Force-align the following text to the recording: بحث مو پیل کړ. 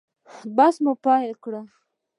بحث 0.55 0.75
مو 0.83 0.91
پیل 1.03 1.31
کړ. 1.43 1.53